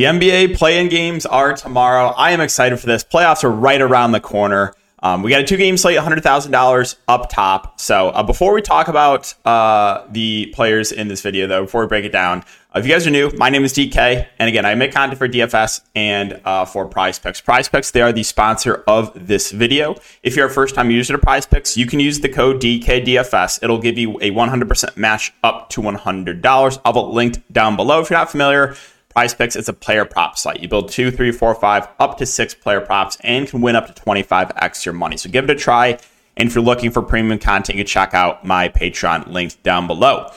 [0.00, 2.14] The NBA play-in games are tomorrow.
[2.16, 3.04] I am excited for this.
[3.04, 4.72] Playoffs are right around the corner.
[5.02, 7.78] Um, we got a two-game slate, $100,000 up top.
[7.78, 11.86] So uh, before we talk about uh, the players in this video, though, before we
[11.86, 12.38] break it down,
[12.74, 15.18] uh, if you guys are new, my name is DK, and again, I make content
[15.18, 17.42] for DFS and uh, for Prize Picks.
[17.42, 19.96] Prize Picks, they are the sponsor of this video.
[20.22, 23.62] If you're a first-time user to Prize Picks, you can use the code DKDFS.
[23.62, 26.80] It'll give you a 100% match up to $100.
[26.86, 28.76] I'll put linked down below if you're not familiar.
[29.10, 30.60] Prize Picks is a player prop site.
[30.60, 33.92] You build two, three, four, five, up to six player props and can win up
[33.92, 35.16] to 25x your money.
[35.16, 35.98] So give it a try.
[36.36, 39.88] And if you're looking for premium content, you can check out my Patreon linked down
[39.88, 40.30] below.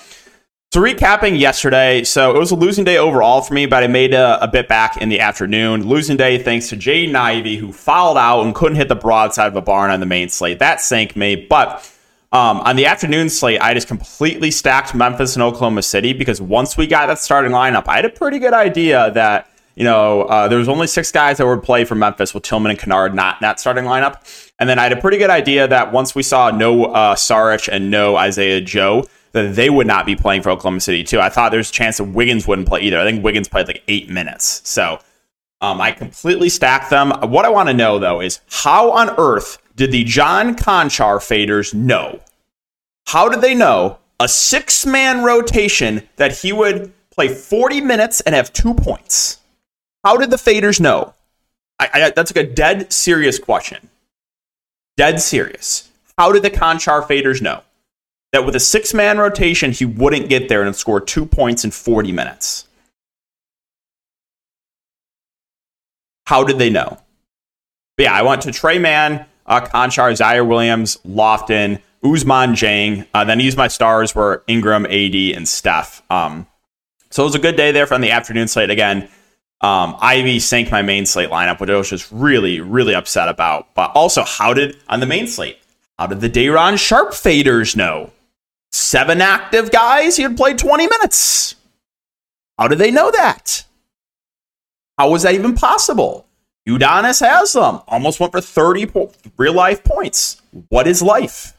[0.74, 4.16] So recapping yesterday, so it was a losing day overall for me, but I made
[4.16, 5.88] a, a bit back in the afternoon.
[5.88, 9.56] Losing day thanks to Jaden Ivey, who fouled out and couldn't hit the broadside of
[9.56, 10.58] a barn on the main slate.
[10.58, 11.88] That sank me, but
[12.34, 16.76] um, on the afternoon slate, I just completely stacked Memphis and Oklahoma City because once
[16.76, 20.48] we got that starting lineup, I had a pretty good idea that you know uh,
[20.48, 23.36] there was only six guys that would play for Memphis with Tillman and Kennard not
[23.36, 26.24] in that starting lineup, and then I had a pretty good idea that once we
[26.24, 30.50] saw no uh, Saric and no Isaiah Joe, that they would not be playing for
[30.50, 31.20] Oklahoma City too.
[31.20, 33.00] I thought there's a chance that Wiggins wouldn't play either.
[33.00, 35.00] I think Wiggins played like eight minutes, so.
[35.64, 37.12] Um, I completely stacked them.
[37.32, 41.74] What I want to know though is how on earth did the John Konchar faders
[41.74, 42.20] know?
[43.08, 48.36] How did they know a six man rotation that he would play 40 minutes and
[48.36, 49.40] have two points?
[50.04, 51.14] How did the faders know?
[51.80, 53.90] I, I, that's like a dead serious question.
[54.98, 55.90] Dead serious.
[56.18, 57.62] How did the Konchar faders know
[58.34, 61.72] that with a six man rotation, he wouldn't get there and score two points in
[61.72, 62.68] 40 minutes?
[66.26, 66.98] How did they know?
[67.98, 73.08] But yeah, I went to Tre Mann, uh, Konchar, Ziaire Williams, Lofton, Ousmane Dieng.
[73.14, 76.02] Uh, then used my stars were Ingram, AD, and Steph.
[76.10, 76.48] Um,
[77.12, 78.70] so it was a good day there from the afternoon slate.
[78.70, 79.10] Again,
[79.62, 83.74] um, Ivey sank my main slate lineup, which I was just really, really upset about.
[83.76, 85.60] But also, how did, on the main slate,
[85.98, 88.12] how did the Day'Ron Sharpe faders know?
[88.72, 91.56] Seven active guys, he had played 20 minutes.
[92.58, 93.64] How did they know that?
[94.98, 96.28] How was that even possible?
[96.68, 97.82] Udonis Haslem.
[97.88, 100.42] Almost went for 30 po- real life points.
[100.70, 101.54] What is life?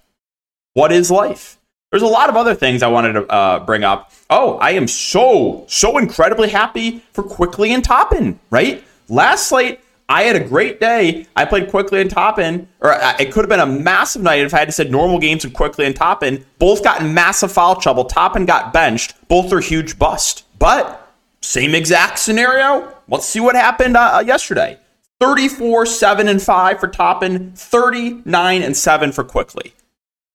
[0.75, 1.59] What is life?
[1.91, 4.11] There's a lot of other things I wanted to uh, bring up.
[4.31, 8.83] Oh, I am so, so incredibly happy for Quickley and Toppin, right?
[9.09, 9.79] Last slate,
[10.09, 11.27] I had a great day.
[11.37, 14.53] I played Quickley and Toppin, or uh, it could have been a massive night if
[14.53, 16.45] I had said normal games and Quickley and Toppin.
[16.59, 18.05] Both got massive foul trouble.
[18.05, 19.15] Toppin got benched.
[19.29, 20.45] Both are huge bust.
[20.59, 21.04] But
[21.45, 22.93] same exact scenario.
[23.09, 24.79] Let's see what happened uh, yesterday.
[25.21, 29.73] 34, 7, and 5 for Toppin, 39 and 7 for Quickley.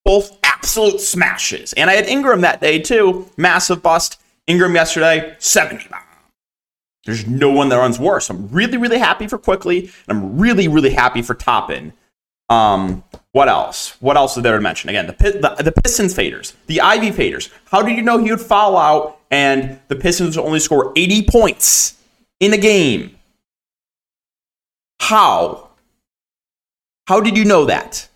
[0.05, 1.73] both absolute smashes.
[1.73, 3.29] And I had Ingram that day too.
[3.37, 4.19] Massive bust.
[4.47, 6.01] Ingram yesterday, 70 bomb.
[7.05, 8.29] There's no one that runs worse.
[8.29, 11.93] I'm really, really happy for Quickley, and I'm really, really happy for Toppin.
[12.49, 13.95] Um, what else?
[14.01, 14.89] What else is there to mention?
[14.89, 17.51] Again, the, the, the Pistons faders, the Ivey faders.
[17.71, 21.97] How did you know he would fall out and the Pistons only score 80 points
[22.39, 23.17] in a game?
[24.99, 25.69] How?
[27.07, 28.09] How did you know that?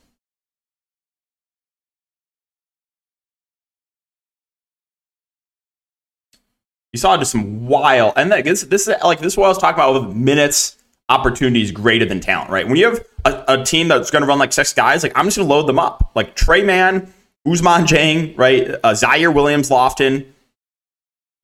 [6.94, 9.58] you saw just some wild, and this this is like this is what I was
[9.58, 10.78] talking about with minutes
[11.10, 12.66] opportunities greater than talent, right?
[12.66, 15.26] When you have a, a team that's going to run like six guys, like I'm
[15.26, 17.12] just going to load them up, like Tre Mann,
[17.46, 18.70] Ousmane Dieng, right?
[18.84, 20.26] Uh, Ziaire Williams, Lofton,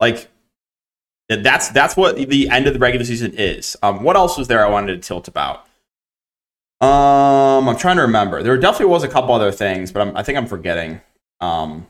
[0.00, 0.28] like
[1.28, 3.76] that's that's what the end of the regular season is.
[3.82, 5.66] Um, what else was there I wanted to tilt about?
[6.80, 8.42] Um, I'm trying to remember.
[8.42, 11.00] There definitely was a couple other things, but I'm, I think I'm forgetting.
[11.40, 11.86] Um,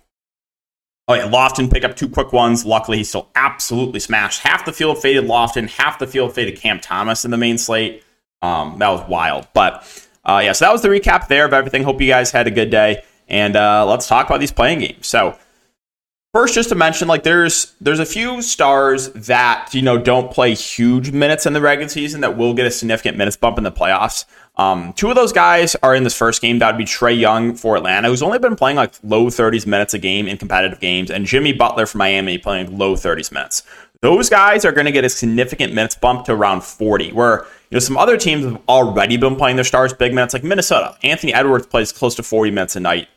[1.10, 2.65] Oh yeah, Lofton picked up two quick ones.
[2.65, 4.42] Luckily, he still absolutely smashed.
[4.42, 8.04] Half the field faded Lofton, half the field faded Cam Thomas in the main slate.
[8.42, 9.48] Um, that was wild.
[9.53, 9.83] But
[10.24, 11.83] uh, yeah, so that was the recap there of everything.
[11.83, 13.03] Hope you guys had a good day.
[13.27, 15.09] And uh, let's talk about these playing games.
[15.09, 15.36] So
[16.32, 20.54] first, just to mention, like there's there's a few stars that you know don't play
[20.54, 23.72] huge minutes in the regular season that will get a significant minutes bump in the
[23.72, 24.24] playoffs.
[24.56, 26.59] Um, two of those guys are in this first game.
[26.59, 29.94] That would be Trae Young for Atlanta, who's only been playing like low 30s minutes
[29.94, 33.62] a game in competitive games, and Jimmy Butler for Miami playing low 30s minutes.
[34.03, 37.77] Those guys are going to get a significant minutes bump to around 40, where you
[37.77, 40.97] know some other teams have already been playing their stars big minutes, like Minnesota.
[41.03, 43.09] Anthony Edwards plays close to 40 minutes a night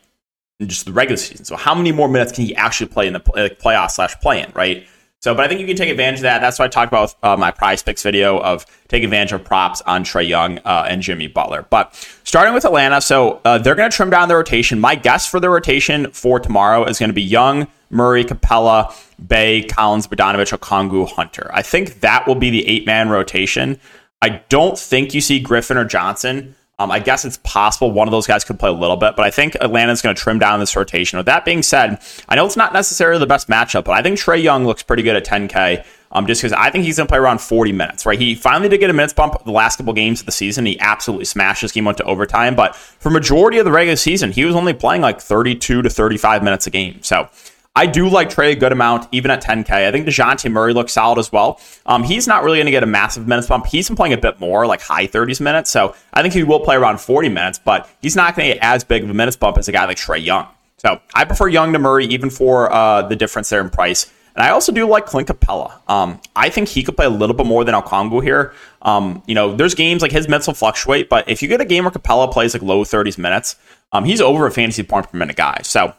[0.62, 1.44] just the regular season.
[1.44, 4.42] So how many more minutes can he actually play in the like playoff slash play
[4.42, 4.86] in, right?
[5.20, 6.40] So, but I think you can take advantage of that.
[6.40, 9.42] That's what I talked about with uh, my prize picks video of take advantage of
[9.42, 11.66] props on Trae Young uh, and Jimmy Butler.
[11.70, 14.78] But starting with Atlanta, so uh, they're going to trim down the rotation.
[14.78, 18.94] My guess for the rotation for tomorrow is going to be Young, Murray, Capela,
[19.26, 21.50] Bey, Collins, Bogdanovich, Okongwu, Hunter.
[21.54, 23.80] I think that will be the eight man rotation.
[24.20, 26.54] I don't think you see Griffin or Johnson.
[26.78, 29.24] Um, I guess it's possible one of those guys could play a little bit, but
[29.24, 31.18] I think Atlanta's going to trim down this rotation.
[31.18, 34.18] With that being said, I know it's not necessarily the best matchup, but I think
[34.18, 35.84] Trae Young looks pretty good at 10K.
[36.10, 38.16] Um, just because I think he's going to play around 40 minutes, right?
[38.18, 40.64] He finally did get a minutes bump the last couple games of the season.
[40.64, 42.54] He absolutely smashed this game, went to overtime.
[42.54, 46.44] But for majority of the regular season, he was only playing like 32 to 35
[46.44, 47.02] minutes a game.
[47.02, 47.28] So
[47.76, 49.70] I do like Trae a good amount, even at 10K.
[49.70, 51.60] I think DeJounte Murray looks solid as well.
[51.86, 53.66] Um, he's not really going to get a massive minutes bump.
[53.66, 55.70] He's been playing a bit more, like high 30s minutes.
[55.72, 58.62] So I think he will play around 40 minutes, but he's not going to get
[58.62, 60.46] as big of a minutes bump as a guy like Trae Young.
[60.76, 64.12] So I prefer Young to Murray, even for uh, the difference there in price.
[64.36, 65.80] And I also do like Clint Capela.
[65.90, 68.52] Um, I think he could play a little bit more than Okongwu here.
[68.82, 71.64] Um, you know, there's games like his minutes will fluctuate, but if you get a
[71.64, 73.56] game where Capela plays like low 30s minutes,
[73.92, 75.60] um, he's over a fantasy point per minute guy.
[75.62, 75.94] So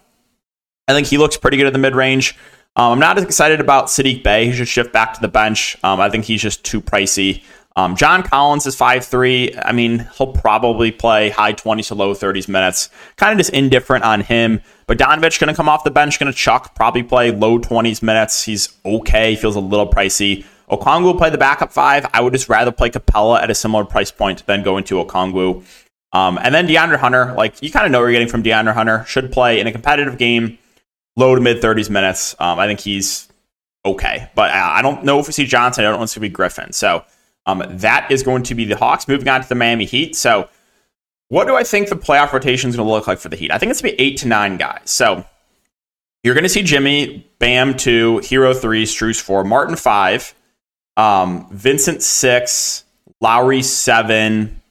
[0.87, 2.37] I think he looks pretty good at the mid range.
[2.75, 4.47] Um, I'm not as excited about Saddiq Bey.
[4.47, 5.77] He should shift back to the bench.
[5.83, 7.43] Um, I think he's just too pricey.
[7.77, 9.61] Um, John Collins is 5'3.
[9.65, 12.89] I mean, he'll probably play high 20s to low 30s minutes.
[13.17, 14.61] Kind of just indifferent on him.
[14.87, 18.43] Bogdanovich going to come off the bench, going to chuck, probably play low 20s minutes.
[18.43, 20.45] He's okay, feels a little pricey.
[20.69, 22.05] Okongwu will play the backup five.
[22.13, 25.63] I would just rather play Capela at a similar price point than go into Okongwu.
[26.13, 28.73] Um, and then DeAndre Hunter, like you kind of know what you're getting from DeAndre
[28.73, 30.57] Hunter, should play in a competitive game
[31.15, 32.35] low to mid 30s minutes.
[32.39, 33.27] Um, I think he's
[33.85, 35.85] okay, but I don't know if we see Johnson.
[35.85, 36.73] I don't know if to be Griffin.
[36.73, 37.03] So
[37.45, 39.07] um, that is going to be the Hawks.
[39.07, 40.15] Moving on to the Miami Heat.
[40.15, 40.49] So
[41.29, 43.51] what do I think the playoff rotation is going to look like for the Heat?
[43.51, 44.81] I think it's going to be eight to nine guys.
[44.85, 45.25] So
[46.23, 50.33] you're going to see Jimmy, Bam two, Herro three, Strus four, Martin five,
[50.97, 52.83] um, Vincent six,
[53.21, 54.61] Lowry seven,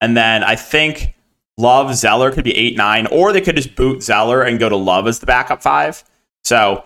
[0.00, 1.13] and then I think
[1.56, 4.76] Love, Zeller could be eight nine, or they could just boot Zeller and go to
[4.76, 6.02] Love as the backup five.
[6.42, 6.84] So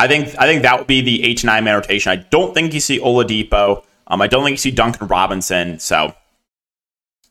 [0.00, 2.10] I think I think that would be the eight nine man rotation.
[2.10, 3.84] I don't think you see Oladipo.
[4.08, 5.78] Um, I don't think you see Duncan Robinson.
[5.78, 6.14] So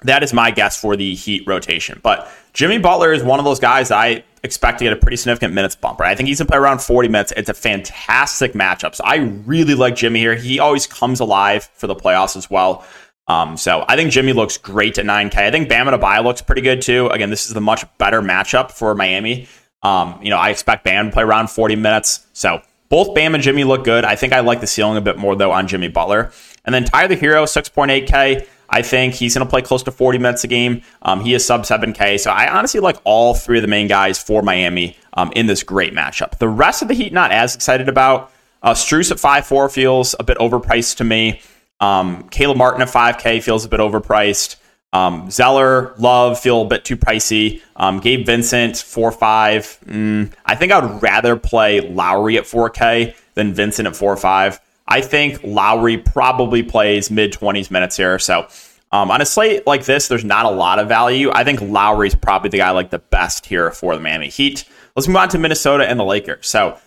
[0.04, 2.00] that is my guess for the Heat rotation.
[2.02, 5.54] But Jimmy Butler is one of those guys I expect to get a pretty significant
[5.54, 6.00] minutes bump.
[6.00, 6.12] Right?
[6.12, 7.34] I think he's gonna play around 40 minutes.
[7.36, 8.96] It's a fantastic matchup.
[8.96, 10.36] So I really like Jimmy here.
[10.36, 12.86] He always comes alive for the playoffs as well.
[13.28, 15.38] Um, so I think Jimmy looks great at 9K.
[15.38, 17.08] I think Bam Adebayo looks pretty good too.
[17.08, 19.48] Again, this is the much better matchup for Miami.
[19.84, 22.28] Um, you know, I expect Bam to play around 40 minutes.
[22.34, 24.04] So both Bam and Jimmy look good.
[24.04, 26.32] I think I like the ceiling a bit more though on Jimmy Butler.
[26.66, 28.48] And then Tyler Herro, 6.8K.
[28.72, 30.82] I think he's going to play close to 40 minutes a game.
[31.02, 32.20] Um, he is sub 7K.
[32.20, 35.62] So I honestly like all three of the main guys for Miami um, in this
[35.62, 36.38] great matchup.
[36.38, 38.32] The rest of the Heat, not as excited about.
[38.64, 41.42] Uh, Strus at 5'4 feels a bit overpriced to me.
[41.82, 44.56] Um, Caleb Martin at 5K feels a bit overpriced.
[44.94, 47.62] Um, Zeller, Love feel a bit too pricey.
[47.76, 49.80] Um, Gabe Vincent, 4 5.
[49.86, 54.60] Mm, I think I would rather play Lowry at 4K than Vincent at 4 5.
[54.88, 58.20] I think Lowry probably plays mid 20s minutes here.
[58.20, 58.48] So
[58.92, 61.32] um, on a slate like this, there's not a lot of value.
[61.34, 64.66] I think Lowry's probably the guy like the best here for the Miami Heat.
[64.96, 66.48] Let's move on to Minnesota and the Lakers.
[66.48, 66.78] So,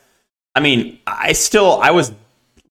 [0.54, 2.12] I mean, I still, I was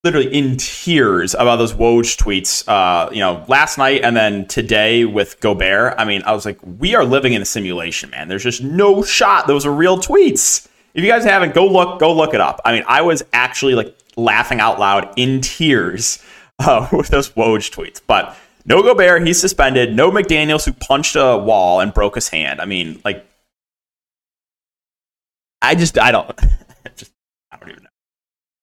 [0.04, 5.06] literally in tears about those Woj tweets, uh, you know, last night and then today
[5.06, 5.96] with Gobert.
[5.98, 8.28] I mean, I was like, we are living in a simulation, man.
[8.28, 10.68] There's just no shot those are real tweets.
[10.94, 12.60] If you guys haven't, go look, go look it up.
[12.66, 16.22] I mean, I was actually like laughing out loud in tears
[16.60, 18.02] uh, with those Woj tweets.
[18.06, 19.96] But no Gobert, he's suspended.
[19.96, 22.60] No McDaniels who punched a wall and broke his hand.
[22.60, 23.26] I mean, like,
[25.62, 26.28] I just, I don't,
[26.98, 27.14] just,
[27.50, 27.90] I don't even know.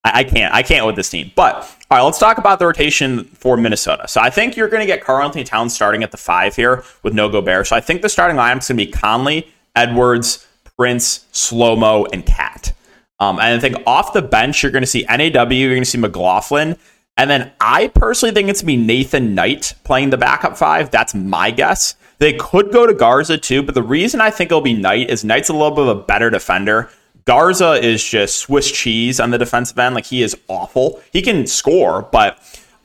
[0.05, 0.55] I, I can't.
[0.55, 1.31] I can't with this team.
[1.35, 1.57] But
[1.91, 4.07] all right, let's talk about the rotation for Minnesota.
[4.09, 7.15] So I think you're going to get Karl-Anthony Towns starting at the five here with
[7.15, 7.67] no Gobert.
[7.67, 12.25] So I think the starting lineup is going to be Conley, Edwards, Prince, Slomo, and
[12.25, 12.73] Cat.
[13.19, 15.85] Um, and I think off the bench, you're going to see NAW, you're going to
[15.85, 16.77] see McLaughlin.
[17.17, 20.91] And then I personally think it's going to be Nathan Knight playing the backup five.
[20.91, 21.97] That's my guess.
[22.19, 25.25] They could go to Garza too, but the reason I think it'll be Knight is
[25.25, 26.89] Knight's a little bit of a better defender.
[27.31, 29.95] Garza is just Swiss cheese on the defensive end.
[29.95, 31.01] Like he is awful.
[31.13, 32.37] He can score, but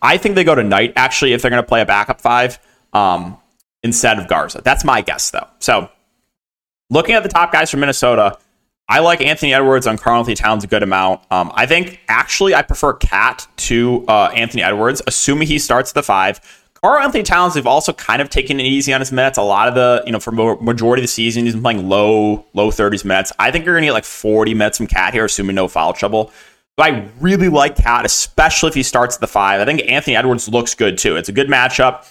[0.04, 2.60] I think they go to Knight actually if they're going to play a backup five
[2.94, 3.40] um,
[3.82, 4.62] instead of Garza.
[4.64, 5.48] That's my guess though.
[5.58, 5.90] So
[6.92, 8.38] looking at the top guys from Minnesota,
[8.88, 11.22] I like Anthony Edwards on Karl-Anthony Towns a good amount.
[11.32, 16.04] Um, I think actually I prefer Cat to uh, Anthony Edwards, assuming he starts the
[16.04, 16.40] five.
[16.86, 19.40] Karl-Anthony Towns, they've also kind of taken it easy on his minutes.
[19.40, 22.46] A lot of the, you know, for majority of the season, he's been playing low,
[22.54, 23.34] low 30s minutes.
[23.40, 25.94] I think you're going to get like 40 minutes from Cat here, assuming no foul
[25.94, 26.32] trouble.
[26.78, 29.62] But I really like KAT, especially if he starts at the five.
[29.62, 31.16] I think Anthony Edwards looks good too.
[31.16, 32.06] It's a good matchup.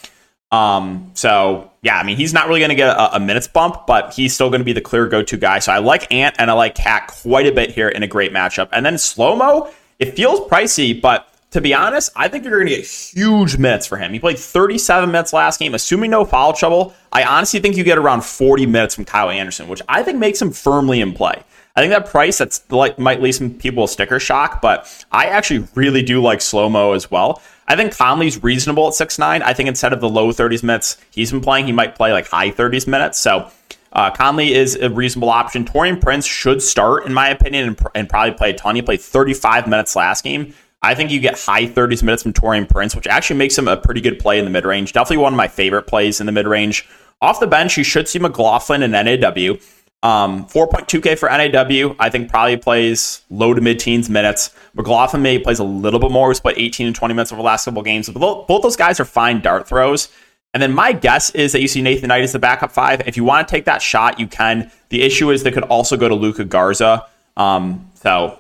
[0.51, 3.87] Um, so yeah, I mean, he's not really going to get a, a, minutes bump,
[3.87, 5.61] but he's still going to be the clear go-to guy.
[5.61, 8.33] So I like Ant and I like KAT quite a bit here in a great
[8.33, 8.71] matchup.
[8.73, 12.67] And then slow mo, it feels pricey, but to be honest, I think you're going
[12.67, 14.13] to get huge minutes for him.
[14.13, 16.93] He played 37 minutes last game, assuming no foul trouble.
[17.13, 20.43] I honestly think you get around 40 minutes from Kyle Anderson, which I think makes
[20.43, 21.41] him firmly in play.
[21.77, 25.27] I think that price that's like might leave some people a sticker shock, but I
[25.27, 27.41] actually really do like slow mo as well.
[27.69, 29.41] I think Conley's reasonable at six nine.
[29.43, 32.27] I think instead of the low 30s minutes he's been playing, he might play like
[32.27, 33.21] high 30s minutes.
[33.21, 33.49] So
[33.93, 35.65] uh, Conley is a reasonable option.
[35.65, 38.75] Taurean Prince should start, in my opinion, and, and, probably play a ton.
[38.75, 40.53] He played 35 minutes last game.
[40.85, 43.77] I think you get high 30s minutes from Taurean Prince, which actually makes him a
[43.77, 44.93] pretty good play in the mid range.
[44.93, 46.87] Definitely one of my favorite plays in the mid range.
[47.21, 49.57] Off the bench, you should see McLaughlin and NAW.
[50.03, 54.55] Um, 4.2K for NAW, I think probably plays low to mid teens minutes.
[54.75, 56.29] McLaughlin maybe plays a little bit more.
[56.29, 58.11] He's played 18 and 20 minutes over the last couple games.
[58.11, 60.11] Both, both those guys are fine dart throws.
[60.53, 63.09] And then my guess is that you see Nathan Knight as the backup five.
[63.09, 64.71] If you want to take that shot, you can.
[64.91, 67.07] The issue is they could also go to Luka Garza.
[67.39, 68.39] Um, so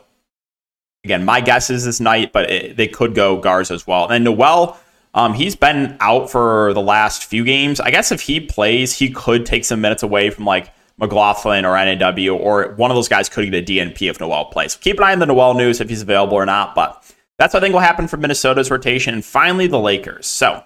[1.04, 4.08] again, my guess is this Knight, but it, they could go Garza as well.
[4.08, 4.78] And Noel,
[5.14, 7.78] um, he's been out for the last few games.
[7.78, 11.76] I guess if he plays, he could take some minutes away from like McLaughlin or
[11.76, 14.72] NAW, or one of those guys could get a DNP if Noel plays.
[14.72, 16.74] So keep an eye on the Noel news if he's available or not.
[16.74, 17.04] But
[17.38, 19.14] that's what I think will happen for Minnesota's rotation.
[19.14, 20.26] And finally, the Lakers.
[20.26, 20.62] So,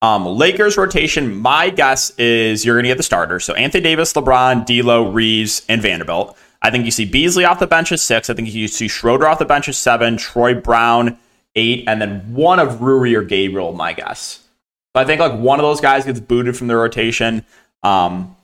[0.00, 3.44] um, Lakers rotation, my guess is you're going to get the starters.
[3.44, 6.36] So Anthony Davis, LeBron, D'Lo, Reeves, and Vanderbilt.
[6.60, 8.28] I think you see Beasley off the bench at six.
[8.28, 11.18] I think you see Schroeder off the bench at seven, Troy Brown
[11.54, 13.72] eight, and then one of Rui or Gabriel.
[13.72, 14.42] My guess.
[14.94, 17.44] I think like one of those guys gets booted from the rotation.
[17.82, 18.36] Um,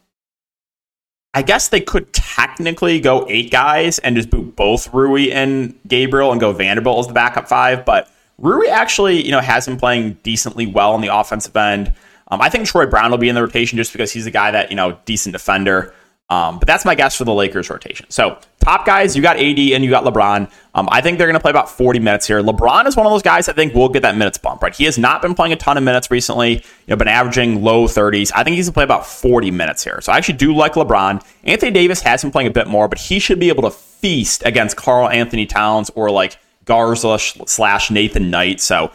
[1.32, 6.30] I guess they could technically go eight guys and just boot both Rui and Gabriel
[6.30, 10.18] and go Vanderbilt as the backup five, but Rui actually, you know, has been playing
[10.22, 11.92] decently well on the offensive end.
[12.28, 14.50] Um, I think Troy Brown will be in the rotation just because he's a guy
[14.50, 15.92] that you know decent defender.
[16.30, 18.06] Um, but that's my guess for the Lakers rotation.
[18.08, 20.50] So top guys, you got AD and you got LeBron.
[20.74, 22.42] Um, I think they're going to play about 40 minutes here.
[22.42, 24.62] LeBron is one of those guys I think will get that minutes bump.
[24.62, 26.54] Right, he has not been playing a ton of minutes recently.
[26.54, 28.32] You know, been averaging low 30s.
[28.34, 30.00] I think he's going to play about 40 minutes here.
[30.00, 31.22] So I actually do like LeBron.
[31.44, 34.42] Anthony Davis has been playing a bit more, but he should be able to feast
[34.46, 38.60] against Karl-Anthony Towns or like Garza slash Nathan Knight.
[38.60, 38.90] So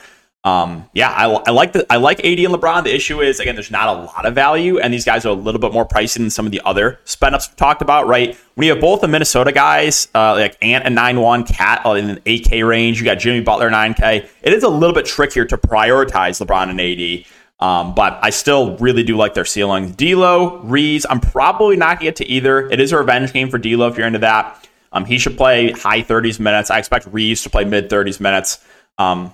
[0.45, 2.85] um, yeah, I, I, like the I like AD and LeBron.
[2.85, 5.33] The issue is again, there's not a lot of value, and these guys are a
[5.33, 8.07] little bit more pricey than some of the other spend ups we've talked about.
[8.07, 11.85] Right when you have both the Minnesota guys, uh, like Ant and nine one, Cat
[11.85, 14.29] uh, in an eight K range, you got Jimmy Butler nine K.
[14.41, 17.25] It is a little bit trickier to prioritize LeBron and AD.
[17.59, 19.91] Um, but I still really do like their ceiling.
[19.91, 22.69] D'Lo, Reeves, I'm probably not get to either.
[22.69, 24.65] It is a revenge game for D'Lo if you're into that.
[24.93, 26.71] Um, he should play high 30s minutes.
[26.71, 28.65] I expect Reeves to play mid 30s minutes.
[28.97, 29.33] Um,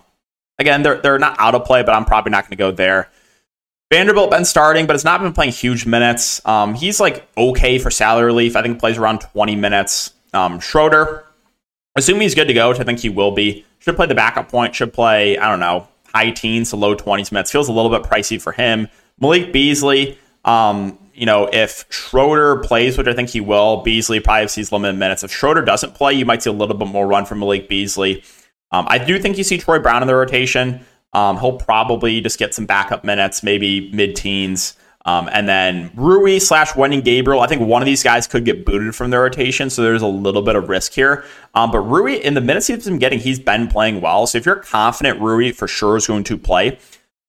[0.57, 3.09] Again, they're they're not out of play, but I'm probably not going to go there.
[3.91, 6.41] Vanderbilt been starting, but has not been playing huge minutes.
[6.45, 8.55] Um, he's like okay for salary relief.
[8.55, 10.13] I think plays around 20 minutes.
[10.33, 11.25] Um, Schroeder,
[11.95, 14.49] assuming he's good to go, which I think he will be, should play the backup
[14.49, 14.75] point.
[14.75, 17.51] Should play I don't know high teens to low 20s minutes.
[17.51, 18.87] Feels a little bit pricey for him.
[19.19, 20.17] Malik Beasley.
[20.45, 24.97] Um, you know, if Schroeder plays, which I think he will, Beasley probably sees limited
[24.97, 25.23] minutes.
[25.23, 28.23] If Schroeder doesn't play, you might see a little bit more run from Malik Beasley.
[28.71, 30.85] Um, I do think you see Troy Brown in the rotation.
[31.13, 34.75] Um, he'll probably just get some backup minutes, maybe mid teens.
[35.05, 37.41] Um, and then Rui slash Wenyen Gabriel.
[37.41, 40.07] I think one of these guys could get booted from the rotation, so there's a
[40.07, 41.23] little bit of risk here.
[41.53, 44.25] Um, but Rui, in the minutes he's been getting, he's been playing well.
[44.25, 46.79] So if you're confident Rui for sure is going to play,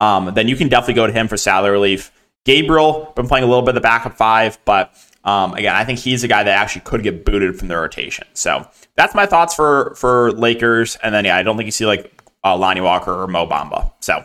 [0.00, 2.10] um, then you can definitely go to him for salary relief.
[2.46, 4.94] Gabriel been playing a little bit of the backup five, but
[5.26, 8.26] um, again, I think he's a guy that actually could get booted from the rotation.
[8.32, 10.96] So that's my thoughts for for Lakers.
[11.02, 13.92] And then yeah, I don't think you see like uh, Lonnie Walker or Mo Bamba.
[14.00, 14.24] So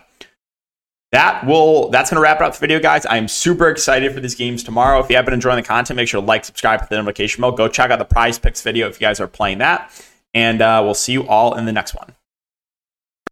[1.12, 3.08] that will that's gonna wrap it up the video, guys.
[3.10, 5.00] I'm super excited for these games tomorrow.
[5.00, 7.42] If you have been enjoying the content, make sure to like, subscribe, hit the notification
[7.42, 7.52] bell.
[7.52, 9.92] Go check out the Prize Picks video if you guys are playing that.
[10.36, 12.16] And uh, we'll see you all in the next one.